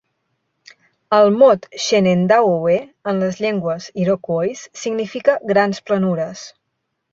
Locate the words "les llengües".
3.25-3.91